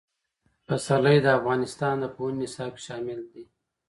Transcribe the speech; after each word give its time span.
پسرلی 0.67 1.17
د 1.21 1.27
افغانستان 1.37 1.95
د 1.99 2.05
پوهنې 2.15 2.47
نصاب 2.49 2.71
کې 2.77 2.81
شامل 2.87 3.19
دي. 3.33 3.43